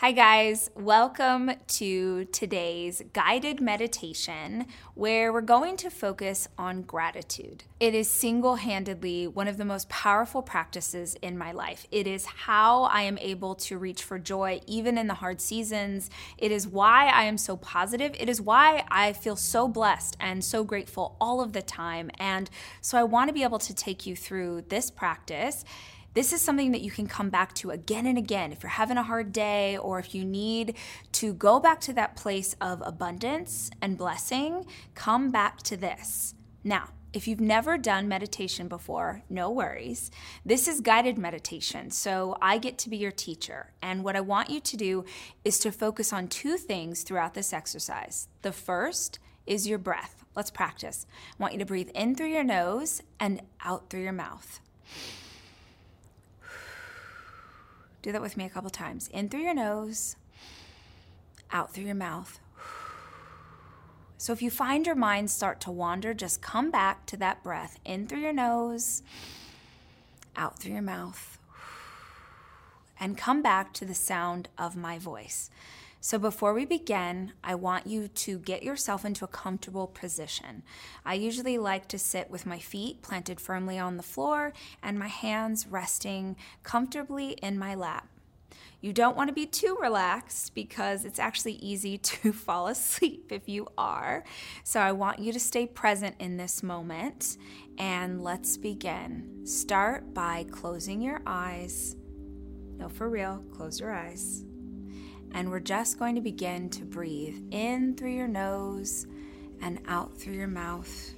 [0.00, 0.70] Hi, guys.
[0.76, 7.64] Welcome to today's guided meditation where we're going to focus on gratitude.
[7.80, 11.84] It is single handedly one of the most powerful practices in my life.
[11.90, 16.10] It is how I am able to reach for joy even in the hard seasons.
[16.36, 18.14] It is why I am so positive.
[18.20, 22.12] It is why I feel so blessed and so grateful all of the time.
[22.20, 22.48] And
[22.80, 25.64] so I want to be able to take you through this practice
[26.18, 28.50] this is something that you can come back to again and again.
[28.50, 30.74] If you're having a hard day or if you need
[31.12, 36.34] to go back to that place of abundance and blessing, come back to this.
[36.64, 40.10] Now, if you've never done meditation before, no worries.
[40.44, 43.70] This is guided meditation, so I get to be your teacher.
[43.80, 45.04] And what I want you to do
[45.44, 48.26] is to focus on two things throughout this exercise.
[48.42, 50.24] The first is your breath.
[50.34, 51.06] Let's practice.
[51.38, 54.58] I want you to breathe in through your nose and out through your mouth.
[58.02, 59.08] Do that with me a couple times.
[59.08, 60.16] In through your nose,
[61.50, 62.40] out through your mouth.
[64.16, 67.78] So if you find your mind start to wander, just come back to that breath.
[67.84, 69.02] In through your nose,
[70.36, 71.38] out through your mouth.
[73.00, 75.50] And come back to the sound of my voice.
[76.00, 80.62] So, before we begin, I want you to get yourself into a comfortable position.
[81.04, 85.08] I usually like to sit with my feet planted firmly on the floor and my
[85.08, 88.06] hands resting comfortably in my lap.
[88.80, 93.48] You don't want to be too relaxed because it's actually easy to fall asleep if
[93.48, 94.22] you are.
[94.62, 97.38] So, I want you to stay present in this moment
[97.76, 99.44] and let's begin.
[99.44, 101.96] Start by closing your eyes.
[102.76, 104.44] No, for real, close your eyes.
[105.32, 109.06] And we're just going to begin to breathe in through your nose
[109.60, 111.12] and out through your mouth.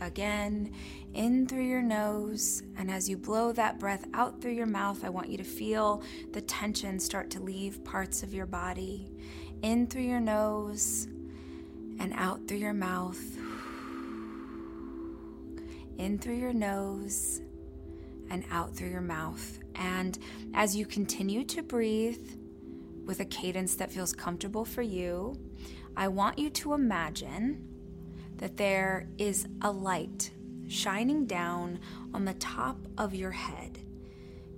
[0.00, 0.72] Again,
[1.14, 2.62] in through your nose.
[2.78, 6.02] And as you blow that breath out through your mouth, I want you to feel
[6.32, 9.10] the tension start to leave parts of your body.
[9.62, 11.06] In through your nose
[11.98, 13.20] and out through your mouth.
[15.98, 17.42] In through your nose
[18.30, 19.58] and out through your mouth.
[19.74, 20.18] And
[20.54, 22.39] as you continue to breathe,
[23.10, 25.36] with a cadence that feels comfortable for you,
[25.96, 27.66] I want you to imagine
[28.36, 30.30] that there is a light
[30.68, 31.80] shining down
[32.14, 33.80] on the top of your head.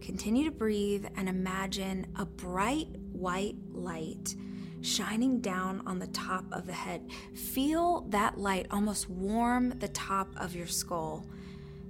[0.02, 4.36] Continue to breathe and imagine a bright white light
[4.82, 7.08] shining down on the top of the head.
[7.34, 11.24] Feel that light almost warm the top of your skull.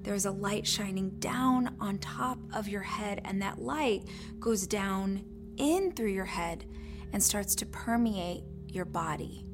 [0.02, 4.04] There's a light shining down on top of your head, and that light
[4.38, 5.24] goes down
[5.56, 6.64] in through your head
[7.12, 9.44] and starts to permeate your body.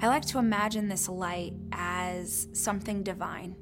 [0.00, 3.56] I like to imagine this light as something divine,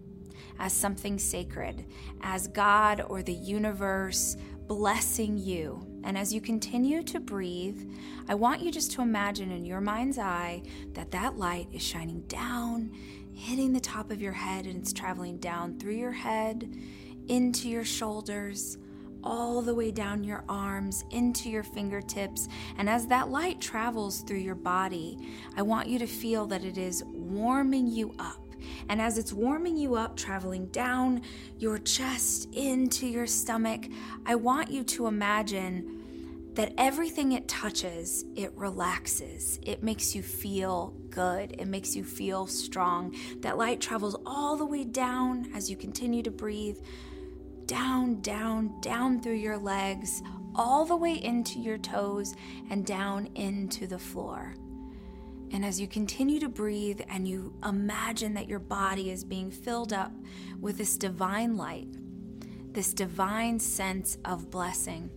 [0.59, 1.85] as something sacred,
[2.21, 4.37] as God or the universe
[4.69, 5.85] blessing you.
[6.05, 7.91] And as you continue to breathe,
[8.29, 10.63] I want you just to imagine in your mind's eye
[10.93, 12.93] that that light is shining down,
[13.35, 16.73] hitting the top of your head, and it's traveling down through your head,
[17.29, 18.79] into your shoulders
[19.23, 22.49] all the way down your arms into your fingertips.
[22.77, 25.19] And as that light travels through your body,
[25.57, 28.45] I want you to feel that it is warming you up.
[28.89, 31.23] And as it's warming you up, traveling down
[31.59, 33.87] your chest into your stomach,
[34.27, 35.99] I want you to imagine
[36.55, 39.61] that everything it touches, it relaxes.
[39.63, 41.55] It makes you feel good.
[41.57, 43.15] It makes you feel strong.
[43.43, 46.79] That light travels all the way down as you continue to breathe
[47.69, 50.23] down, down, down through your legs,
[50.57, 52.35] all the way into your toes,
[52.71, 54.57] and down into the floor.
[55.53, 59.93] And as you continue to breathe and you imagine that your body is being filled
[59.93, 60.13] up
[60.61, 61.89] with this divine light,
[62.73, 65.11] this divine sense of blessing,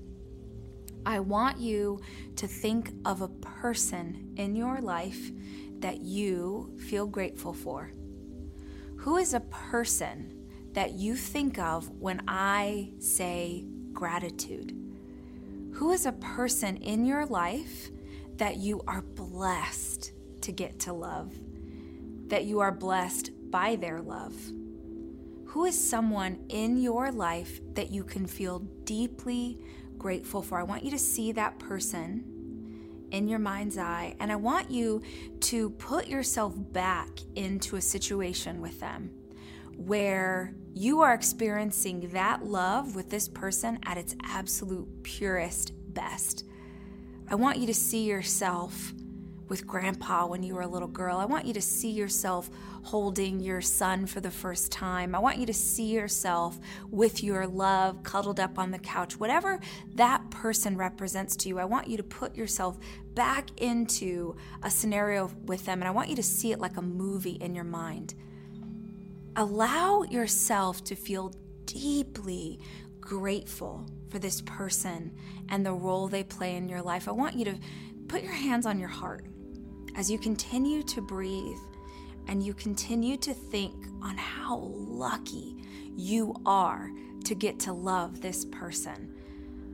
[1.06, 2.00] I want you
[2.36, 5.32] to think of a person in your life
[5.80, 7.92] that you feel grateful for.
[8.98, 10.41] Who is a person
[10.74, 14.78] that you think of when I say gratitude?
[15.74, 17.90] Who is a person in your life
[18.38, 21.34] that you are blessed to get to love?
[22.28, 24.36] That you are blessed by their love?
[25.46, 29.60] Who is someone in your life that you can feel deeply
[29.98, 30.58] grateful for?
[30.58, 32.24] I want you to see that person
[33.12, 35.02] in your mind's eye, and I want you
[35.42, 39.12] to put yourself back into a situation with them
[39.78, 46.46] where you are experiencing that love with this person at its absolute purest best.
[47.30, 48.94] I want you to see yourself
[49.52, 51.18] with grandpa when you were a little girl.
[51.18, 52.50] I want you to see yourself
[52.84, 55.14] holding your son for the first time.
[55.14, 56.58] I want you to see yourself
[56.90, 59.20] with your love cuddled up on the couch.
[59.20, 59.60] Whatever
[59.96, 62.80] that person represents to you, I want you to put yourself
[63.14, 66.82] back into a scenario with them and I want you to see it like a
[66.82, 68.16] movie in your mind.
[69.38, 71.34] Allow yourself to feel
[71.66, 72.60] deeply
[73.00, 75.16] grateful for this person
[75.48, 77.08] and the role they play in your life.
[77.08, 77.56] I want you to
[78.10, 79.26] put your hands on your heart
[79.96, 81.58] as you continue to breathe
[82.28, 85.56] and you continue to think on how lucky
[85.96, 86.92] you are
[87.24, 89.16] to get to love this person,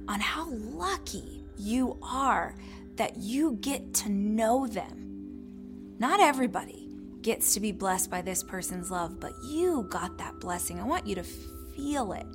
[0.07, 2.55] on how lucky you are
[2.95, 5.95] that you get to know them.
[5.97, 6.86] Not everybody
[7.27, 10.79] gets to be blessed by this person's love, but you got that blessing.
[10.79, 12.25] I want you to feel it.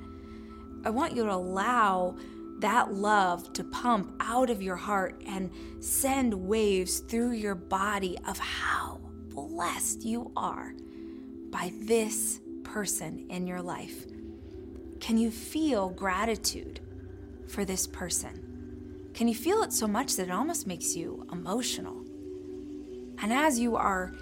[0.85, 2.15] I want you to allow
[2.59, 5.49] that love to pump out of your heart and
[5.79, 10.73] send waves through your body of how blessed you are
[11.49, 14.05] by this person in your life.
[14.99, 16.81] Can you feel gratitude
[17.47, 19.09] for this person?
[19.15, 22.05] Can you feel it so much that it almost makes you emotional?
[23.23, 24.13] And as you are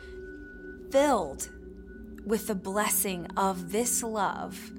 [0.91, 1.49] filled
[2.25, 4.71] with the blessing of this love,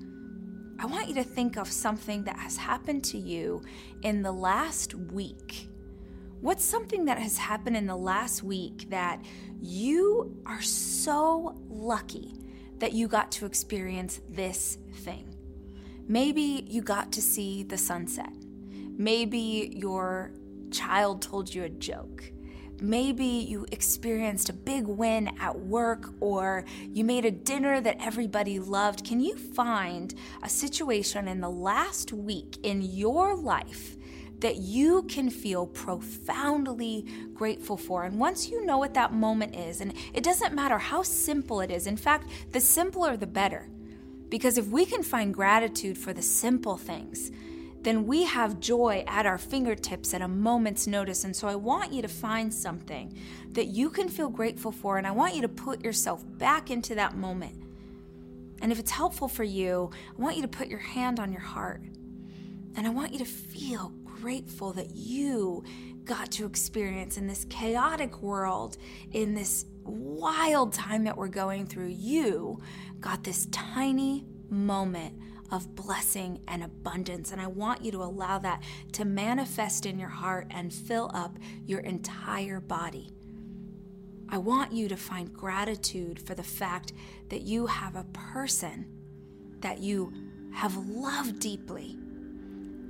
[0.78, 3.62] I want you to think of something that has happened to you
[4.02, 5.68] in the last week.
[6.40, 9.24] What's something that has happened in the last week that
[9.60, 12.34] you are so lucky
[12.78, 15.34] that you got to experience this thing?
[16.08, 18.32] Maybe you got to see the sunset.
[18.98, 20.32] Maybe your
[20.72, 22.24] child told you a joke.
[22.80, 28.58] Maybe you experienced a big win at work or you made a dinner that everybody
[28.58, 29.04] loved.
[29.04, 33.96] Can you find a situation in the last week in your life
[34.40, 38.04] that you can feel profoundly grateful for?
[38.04, 41.70] And once you know what that moment is, and it doesn't matter how simple it
[41.70, 43.68] is, in fact, the simpler the better.
[44.28, 47.30] Because if we can find gratitude for the simple things,
[47.82, 51.24] then we have joy at our fingertips at a moment's notice.
[51.24, 53.18] And so I want you to find something
[53.50, 56.94] that you can feel grateful for, and I want you to put yourself back into
[56.94, 57.62] that moment.
[58.60, 61.42] And if it's helpful for you, I want you to put your hand on your
[61.42, 61.82] heart.
[62.76, 65.64] And I want you to feel grateful that you
[66.04, 68.76] got to experience in this chaotic world,
[69.10, 71.88] in this wild time that we're going through.
[71.88, 72.60] You
[73.00, 75.20] got this tiny moment
[75.52, 77.30] of blessing and abundance.
[77.30, 78.62] And I want you to allow that
[78.92, 83.12] to manifest in your heart and fill up your entire body.
[84.30, 86.94] I want you to find gratitude for the fact
[87.28, 88.86] that you have a person
[89.60, 90.12] that you
[90.54, 91.98] have loved deeply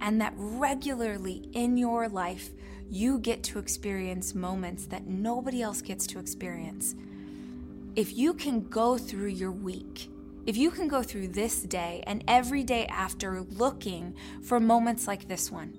[0.00, 2.50] and that regularly in your life
[2.88, 6.94] you get to experience moments that nobody else gets to experience.
[7.96, 10.08] If you can go through your week
[10.44, 15.28] if you can go through this day and every day after looking for moments like
[15.28, 15.78] this one,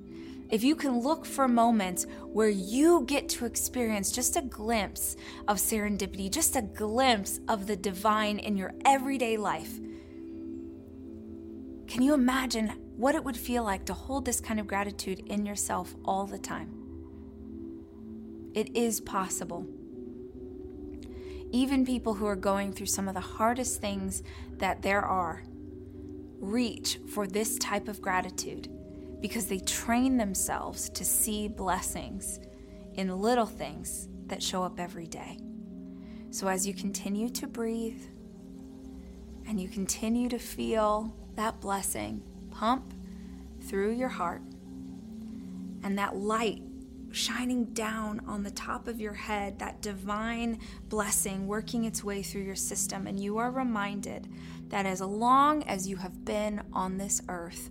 [0.49, 5.15] if you can look for moments where you get to experience just a glimpse
[5.47, 9.79] of serendipity, just a glimpse of the divine in your everyday life,
[11.87, 15.45] can you imagine what it would feel like to hold this kind of gratitude in
[15.45, 16.71] yourself all the time?
[18.53, 19.67] It is possible
[21.53, 24.23] even people who are going through some of the hardest things
[24.57, 25.43] that there are,
[26.39, 28.67] reach for this type of gratitude
[29.21, 32.39] because they train themselves to see blessings
[32.95, 35.37] in little things that show up every day.
[36.31, 38.01] So, as you continue to breathe
[39.47, 42.95] and you continue to feel that blessing pump
[43.61, 44.41] through your heart
[45.83, 46.63] and that light
[47.13, 52.41] shining down on the top of your head, that divine blessing working its way through
[52.41, 53.05] your system.
[53.05, 54.27] And you are reminded
[54.69, 57.69] that as long as you have been on this earth,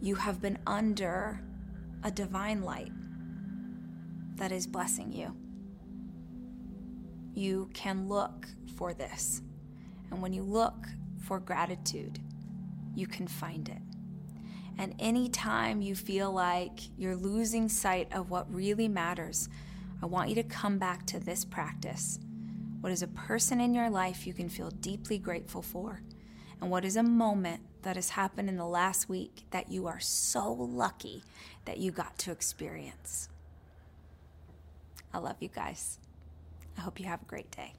[0.00, 1.42] you have been under
[2.04, 2.92] a divine light
[4.36, 5.34] that is blessing you.
[7.34, 8.46] You can look
[8.76, 9.42] for this.
[10.10, 10.86] And when you look
[11.26, 12.18] for gratitude,
[12.94, 13.82] you can find it.
[14.78, 19.48] And anytime you feel like you're losing sight of what really matters,
[20.02, 22.18] I want you to come back to this practice.
[22.80, 26.00] What is a person in your life you can feel deeply grateful for?
[26.60, 30.00] And what is a moment that has happened in the last week that you are
[30.00, 31.22] so lucky
[31.64, 33.28] that you got to experience?
[35.12, 35.98] I love you guys.
[36.78, 37.74] I hope you have a great day.